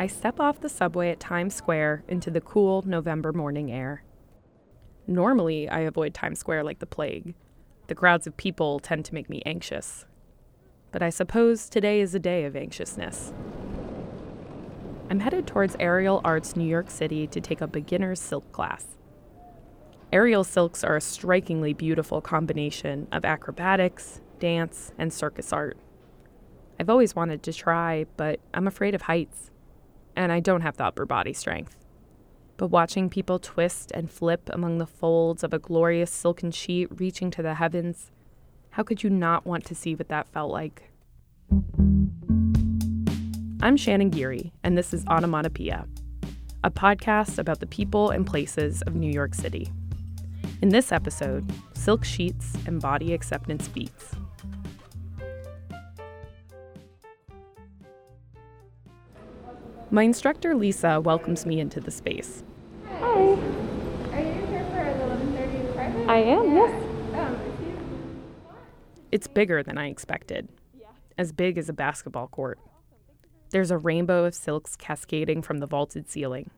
I 0.00 0.06
step 0.06 0.40
off 0.40 0.62
the 0.62 0.70
subway 0.70 1.10
at 1.10 1.20
Times 1.20 1.54
Square 1.54 2.04
into 2.08 2.30
the 2.30 2.40
cool 2.40 2.82
November 2.86 3.34
morning 3.34 3.70
air. 3.70 4.02
Normally, 5.06 5.68
I 5.68 5.80
avoid 5.80 6.14
Times 6.14 6.38
Square 6.38 6.64
like 6.64 6.78
the 6.78 6.86
plague. 6.86 7.34
The 7.88 7.94
crowds 7.94 8.26
of 8.26 8.34
people 8.38 8.80
tend 8.80 9.04
to 9.04 9.14
make 9.14 9.28
me 9.28 9.42
anxious. 9.44 10.06
But 10.90 11.02
I 11.02 11.10
suppose 11.10 11.68
today 11.68 12.00
is 12.00 12.14
a 12.14 12.18
day 12.18 12.46
of 12.46 12.56
anxiousness. 12.56 13.34
I'm 15.10 15.20
headed 15.20 15.46
towards 15.46 15.76
Aerial 15.78 16.22
Arts 16.24 16.56
New 16.56 16.64
York 16.64 16.90
City 16.90 17.26
to 17.26 17.38
take 17.38 17.60
a 17.60 17.66
beginner's 17.66 18.20
silk 18.20 18.50
class. 18.52 18.96
Aerial 20.14 20.44
silks 20.44 20.82
are 20.82 20.96
a 20.96 21.02
strikingly 21.02 21.74
beautiful 21.74 22.22
combination 22.22 23.06
of 23.12 23.26
acrobatics, 23.26 24.22
dance, 24.38 24.92
and 24.96 25.12
circus 25.12 25.52
art. 25.52 25.76
I've 26.78 26.88
always 26.88 27.14
wanted 27.14 27.42
to 27.42 27.52
try, 27.52 28.06
but 28.16 28.40
I'm 28.54 28.66
afraid 28.66 28.94
of 28.94 29.02
heights, 29.02 29.50
and 30.20 30.30
I 30.30 30.38
don't 30.38 30.60
have 30.60 30.76
the 30.76 30.84
upper 30.84 31.06
body 31.06 31.32
strength. 31.32 31.78
But 32.58 32.66
watching 32.66 33.08
people 33.08 33.38
twist 33.38 33.90
and 33.92 34.10
flip 34.10 34.50
among 34.52 34.76
the 34.76 34.86
folds 34.86 35.42
of 35.42 35.54
a 35.54 35.58
glorious 35.58 36.10
silken 36.10 36.50
sheet 36.50 36.88
reaching 37.00 37.30
to 37.30 37.42
the 37.42 37.54
heavens, 37.54 38.10
how 38.72 38.82
could 38.82 39.02
you 39.02 39.08
not 39.08 39.46
want 39.46 39.64
to 39.64 39.74
see 39.74 39.94
what 39.94 40.08
that 40.08 40.28
felt 40.28 40.52
like? 40.52 40.90
I'm 43.62 43.78
Shannon 43.78 44.10
Geary, 44.10 44.52
and 44.62 44.76
this 44.76 44.92
is 44.92 45.06
Onomatopoeia, 45.06 45.86
a 46.62 46.70
podcast 46.70 47.38
about 47.38 47.60
the 47.60 47.66
people 47.66 48.10
and 48.10 48.26
places 48.26 48.82
of 48.82 48.94
New 48.94 49.10
York 49.10 49.34
City. 49.34 49.72
In 50.60 50.68
this 50.68 50.92
episode, 50.92 51.50
silk 51.72 52.04
sheets 52.04 52.58
and 52.66 52.78
body 52.78 53.14
acceptance 53.14 53.68
feats. 53.68 54.14
My 59.92 60.04
instructor 60.04 60.54
Lisa 60.54 61.00
welcomes 61.00 61.44
me 61.44 61.58
into 61.58 61.80
the 61.80 61.90
space. 61.90 62.44
Hi. 62.86 62.98
Are 63.00 64.20
you 64.20 64.46
here 64.46 64.64
for 64.70 64.84
the 64.84 65.04
11:30 65.04 65.74
private? 65.74 66.08
I 66.08 66.18
am, 66.18 66.54
yes. 66.54 66.84
Um, 67.14 67.36
It's 69.10 69.26
bigger 69.26 69.64
than 69.64 69.78
I 69.78 69.88
expected, 69.88 70.48
as 71.18 71.32
big 71.32 71.58
as 71.58 71.68
a 71.68 71.72
basketball 71.72 72.28
court. 72.28 72.60
There's 73.50 73.72
a 73.72 73.78
rainbow 73.78 74.26
of 74.26 74.34
silks 74.36 74.76
cascading 74.76 75.42
from 75.42 75.58
the 75.58 75.66
vaulted 75.66 76.08
ceiling. 76.08 76.50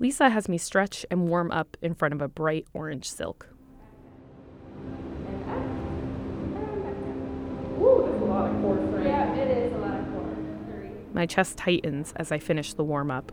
Lisa 0.00 0.30
has 0.30 0.48
me 0.48 0.58
stretch 0.58 1.06
and 1.12 1.28
warm 1.28 1.52
up 1.52 1.76
in 1.80 1.94
front 1.94 2.14
of 2.14 2.20
a 2.20 2.26
bright 2.26 2.66
orange 2.74 3.08
silk. 3.08 3.46
Yeah, 9.04 9.34
it 9.36 9.48
is 9.48 9.72
a 9.72 9.76
lot 9.76 9.80
of 9.80 9.80
core. 9.80 9.83
My 11.14 11.26
chest 11.26 11.56
tightens 11.56 12.12
as 12.16 12.32
I 12.32 12.40
finish 12.40 12.74
the 12.74 12.82
warm 12.82 13.12
up. 13.12 13.30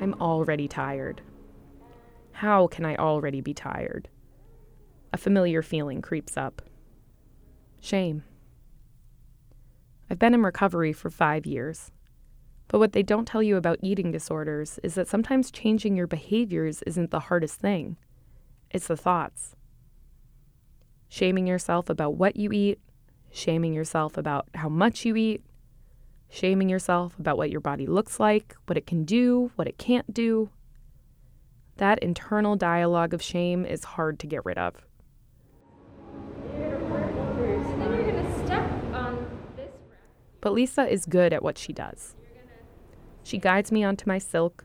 I'm 0.00 0.14
already 0.20 0.68
tired. 0.68 1.20
How 2.30 2.68
can 2.68 2.84
I 2.84 2.94
already 2.94 3.40
be 3.40 3.54
tired? 3.54 4.08
A 5.12 5.18
familiar 5.18 5.62
feeling 5.62 6.00
creeps 6.00 6.36
up. 6.36 6.62
Shame. 7.80 8.22
I've 10.08 10.20
been 10.20 10.32
in 10.32 10.44
recovery 10.44 10.92
for 10.92 11.10
five 11.10 11.44
years. 11.44 11.90
But 12.68 12.78
what 12.78 12.92
they 12.92 13.02
don't 13.02 13.26
tell 13.26 13.42
you 13.42 13.56
about 13.56 13.80
eating 13.82 14.12
disorders 14.12 14.78
is 14.84 14.94
that 14.94 15.08
sometimes 15.08 15.50
changing 15.50 15.96
your 15.96 16.06
behaviors 16.06 16.82
isn't 16.82 17.10
the 17.10 17.20
hardest 17.20 17.60
thing, 17.60 17.96
it's 18.70 18.86
the 18.86 18.96
thoughts. 18.96 19.56
Shaming 21.08 21.48
yourself 21.48 21.90
about 21.90 22.14
what 22.14 22.36
you 22.36 22.52
eat, 22.52 22.78
shaming 23.32 23.74
yourself 23.74 24.16
about 24.16 24.46
how 24.54 24.68
much 24.68 25.04
you 25.04 25.16
eat, 25.16 25.42
shaming 26.28 26.68
yourself 26.68 27.18
about 27.18 27.36
what 27.36 27.50
your 27.50 27.60
body 27.60 27.86
looks 27.86 28.20
like, 28.20 28.54
what 28.66 28.78
it 28.78 28.86
can 28.86 29.04
do, 29.04 29.50
what 29.56 29.66
it 29.66 29.78
can't 29.78 30.14
do. 30.14 30.50
That 31.78 31.98
internal 31.98 32.54
dialogue 32.54 33.12
of 33.12 33.22
shame 33.22 33.64
is 33.64 33.82
hard 33.82 34.20
to 34.20 34.26
get 34.26 34.44
rid 34.44 34.58
of. 34.58 34.86
But 40.40 40.52
Lisa 40.52 40.86
is 40.88 41.06
good 41.06 41.32
at 41.32 41.42
what 41.42 41.56
she 41.56 41.72
does. 41.72 42.16
She 43.22 43.38
guides 43.38 43.70
me 43.70 43.84
onto 43.84 44.08
my 44.08 44.18
silk, 44.18 44.64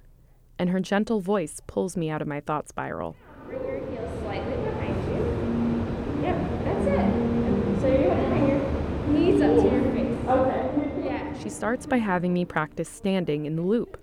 and 0.57 0.72
her 0.72 0.79
gentle 0.79 1.22
voice 1.22 1.61
pulls 1.67 1.95
me 1.95 2.09
out 2.09 2.19
of 2.19 2.27
my 2.27 2.39
thought 2.39 2.67
spiral. 2.67 3.16
Bring 3.45 3.61
your 3.61 3.77
heels 3.77 4.19
slightly 4.22 4.56
behind 4.56 5.06
you. 5.06 6.23
Yep, 6.23 6.38
that's 6.66 6.85
it. 6.88 7.81
So 7.81 7.88
you're 7.88 8.09
gonna 8.09 8.27
bring 8.27 8.47
your 8.47 8.59
knees 9.07 9.39
up 9.39 9.56
to 9.56 9.69
your 9.72 9.83
face. 9.94 10.17
Okay. 10.27 11.06
Yeah. 11.06 11.37
She 11.47 11.52
starts 11.52 11.85
by 11.85 12.00
having 12.00 12.34
me 12.34 12.44
practice 12.44 12.90
standing 12.90 13.46
in 13.46 13.56
the 13.56 13.62
loop. 13.62 13.97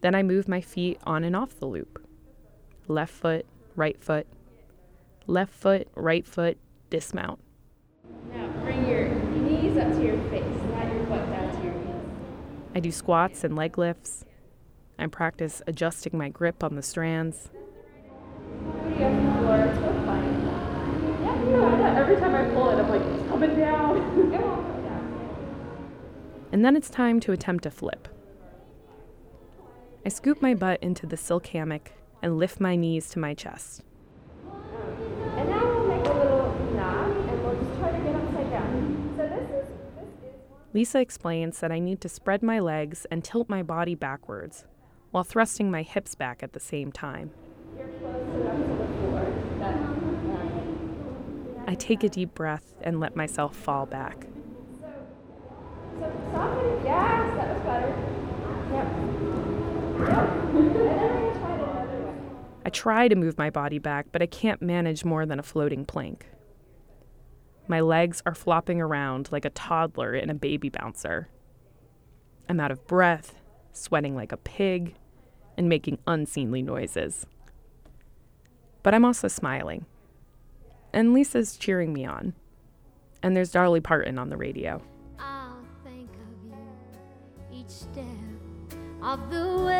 Then 0.00 0.14
I 0.14 0.22
move 0.22 0.48
my 0.48 0.62
feet 0.62 0.98
on 1.04 1.24
and 1.24 1.36
off 1.36 1.60
the 1.60 1.66
loop. 1.66 2.02
Left 2.88 3.12
foot, 3.12 3.44
right 3.74 4.02
foot, 4.02 4.26
left 5.26 5.52
foot, 5.52 5.88
right 5.94 6.26
foot, 6.26 6.56
dismount. 6.88 7.38
Now 8.32 8.48
bring 8.62 8.88
your 8.88 9.10
knees 9.10 9.76
up 9.76 9.92
to 9.92 10.02
your 10.02 10.16
face, 10.30 10.42
not 10.70 10.90
your 10.90 11.04
butt 11.04 11.28
down 11.28 11.54
to 11.54 11.62
your 11.62 11.74
knees. 11.74 12.08
I 12.74 12.80
do 12.80 12.90
squats 12.90 13.44
and 13.44 13.54
leg 13.54 13.76
lifts. 13.76 14.24
I 14.98 15.08
practice 15.08 15.60
adjusting 15.66 16.16
my 16.16 16.30
grip 16.30 16.64
on 16.64 16.76
the 16.76 16.82
strands. 16.82 17.50
Booty 18.62 19.04
up 19.04 19.12
the 19.12 19.38
floor. 19.38 19.58
It's 19.58 19.78
so. 19.80 19.92
Yeah, 21.20 21.44
you 21.44 21.50
know, 21.50 21.66
I 21.66 21.76
know. 21.76 22.00
Every 22.00 22.16
time 22.16 22.34
I 22.34 22.54
pull 22.54 22.70
it, 22.70 22.80
I'm 22.80 22.88
like, 22.88 23.02
it's 23.02 23.28
coming 23.28 23.54
down. 23.54 23.96
it 23.98 24.00
won't 24.00 24.14
come 24.14 24.30
down. 24.30 24.75
And 26.56 26.64
then 26.64 26.72
it's 26.74 26.88
time 26.88 27.20
to 27.20 27.32
attempt 27.32 27.66
a 27.66 27.70
flip. 27.70 28.08
I 30.06 30.08
scoop 30.08 30.40
my 30.40 30.54
butt 30.54 30.82
into 30.82 31.06
the 31.06 31.18
silk 31.18 31.48
hammock 31.48 31.92
and 32.22 32.38
lift 32.38 32.60
my 32.60 32.76
knees 32.76 33.10
to 33.10 33.18
my 33.18 33.34
chest. 33.34 33.82
And 35.36 35.50
now 35.50 35.62
we'll 35.62 35.86
make 35.86 36.06
a 36.06 36.14
little 36.14 36.54
knot, 36.74 37.10
and 37.10 37.44
we'll 37.44 37.62
just 37.62 37.78
try 37.78 37.92
to 37.92 37.98
get 37.98 38.14
upside 38.14 38.48
down. 38.48 39.14
So 39.18 39.28
this 39.28 39.50
is 39.50 39.66
this 39.96 40.06
is 40.06 40.12
Lisa 40.72 40.98
explains 40.98 41.60
that 41.60 41.70
I 41.70 41.78
need 41.78 42.00
to 42.00 42.08
spread 42.08 42.42
my 42.42 42.58
legs 42.58 43.06
and 43.10 43.22
tilt 43.22 43.50
my 43.50 43.62
body 43.62 43.94
backwards 43.94 44.64
while 45.10 45.24
thrusting 45.24 45.70
my 45.70 45.82
hips 45.82 46.14
back 46.14 46.42
at 46.42 46.54
the 46.54 46.60
same 46.60 46.90
time. 46.90 47.32
you're 47.76 47.86
close 47.86 48.34
enough 48.34 48.56
to 48.56 48.62
the 48.62 48.86
floor. 49.00 49.26
That's 49.58 49.78
I 51.68 51.74
take 51.74 52.02
a 52.02 52.08
deep 52.08 52.34
breath 52.34 52.72
and 52.80 52.98
let 52.98 53.14
myself 53.14 53.54
fall 53.54 53.84
back. 53.84 54.26
Yes, 56.86 57.34
that 57.36 57.48
was 57.52 57.62
better. 57.64 57.90
Yep. 58.72 58.86
I 62.64 62.70
try 62.70 63.08
to 63.08 63.16
move 63.16 63.36
my 63.36 63.50
body 63.50 63.80
back, 63.80 64.06
but 64.12 64.22
I 64.22 64.26
can't 64.26 64.62
manage 64.62 65.04
more 65.04 65.26
than 65.26 65.40
a 65.40 65.42
floating 65.42 65.84
plank. 65.84 66.26
My 67.66 67.80
legs 67.80 68.22
are 68.24 68.36
flopping 68.36 68.80
around 68.80 69.30
like 69.32 69.44
a 69.44 69.50
toddler 69.50 70.14
in 70.14 70.30
a 70.30 70.34
baby 70.34 70.68
bouncer. 70.68 71.28
I'm 72.48 72.60
out 72.60 72.70
of 72.70 72.86
breath, 72.86 73.34
sweating 73.72 74.14
like 74.14 74.30
a 74.30 74.36
pig, 74.36 74.94
and 75.56 75.68
making 75.68 75.98
unseemly 76.06 76.62
noises. 76.62 77.26
But 78.84 78.94
I'm 78.94 79.04
also 79.04 79.26
smiling. 79.26 79.86
And 80.92 81.12
Lisa's 81.12 81.56
cheering 81.56 81.92
me 81.92 82.04
on. 82.04 82.34
And 83.24 83.36
there's 83.36 83.50
Dolly 83.50 83.80
Parton 83.80 84.20
on 84.20 84.30
the 84.30 84.36
radio. 84.36 84.80
Of 89.02 89.30
the 89.30 89.64
way. 89.64 89.72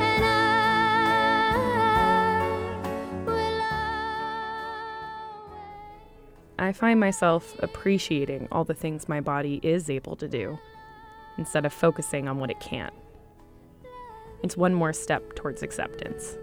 And 0.00 0.24
I 0.24 0.50
I 6.70 6.72
find 6.72 7.00
myself 7.00 7.56
appreciating 7.58 8.46
all 8.52 8.62
the 8.62 8.74
things 8.74 9.08
my 9.08 9.20
body 9.20 9.58
is 9.64 9.90
able 9.90 10.14
to 10.14 10.28
do 10.28 10.56
instead 11.36 11.66
of 11.66 11.72
focusing 11.72 12.28
on 12.28 12.38
what 12.38 12.48
it 12.48 12.60
can't. 12.60 12.94
It's 14.44 14.56
one 14.56 14.72
more 14.72 14.92
step 14.92 15.34
towards 15.34 15.64
acceptance. 15.64 16.36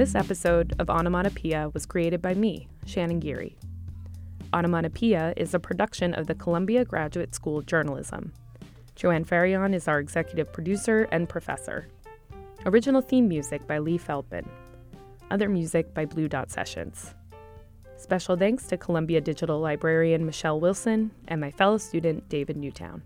This 0.00 0.14
episode 0.14 0.74
of 0.78 0.88
Onomatopoeia 0.88 1.68
was 1.74 1.84
created 1.84 2.22
by 2.22 2.32
me, 2.32 2.68
Shannon 2.86 3.20
Geary. 3.20 3.58
Onomatopoeia 4.54 5.34
is 5.36 5.52
a 5.52 5.58
production 5.58 6.14
of 6.14 6.26
the 6.26 6.34
Columbia 6.34 6.86
Graduate 6.86 7.34
School 7.34 7.58
of 7.58 7.66
Journalism. 7.66 8.32
Joanne 8.96 9.26
Faryon 9.26 9.74
is 9.74 9.88
our 9.88 9.98
executive 9.98 10.50
producer 10.54 11.06
and 11.12 11.28
professor. 11.28 11.86
Original 12.64 13.02
theme 13.02 13.28
music 13.28 13.66
by 13.66 13.76
Lee 13.76 13.98
Feldman. 13.98 14.48
Other 15.30 15.50
music 15.50 15.92
by 15.92 16.06
Blue 16.06 16.28
Dot 16.28 16.50
Sessions. 16.50 17.14
Special 17.98 18.38
thanks 18.38 18.68
to 18.68 18.78
Columbia 18.78 19.20
Digital 19.20 19.60
Librarian 19.60 20.24
Michelle 20.24 20.60
Wilson 20.60 21.10
and 21.28 21.42
my 21.42 21.50
fellow 21.50 21.76
student 21.76 22.26
David 22.30 22.56
Newtown. 22.56 23.02